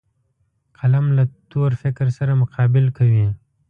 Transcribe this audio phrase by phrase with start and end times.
[0.77, 3.27] قلم له تور فکر سره مقابل کوي